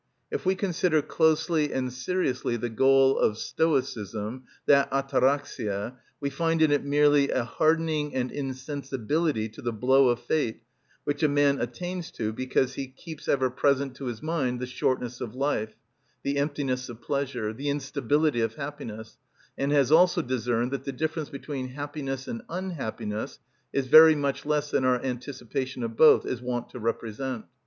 [0.31, 6.71] If we consider closely and seriously the goal of Stoicism, that αταραξια, we find in
[6.71, 10.63] it merely a hardening and insensibility to the blow of fate
[11.03, 15.21] which a man attains to because he keeps ever present to his mind the shortness
[15.21, 15.75] of life,
[16.23, 19.19] the emptiness of pleasure, the instability of happiness,
[19.55, 23.37] and has also discerned that the difference between happiness and unhappiness
[23.71, 27.45] is very much less than our anticipation of both is wont to represent.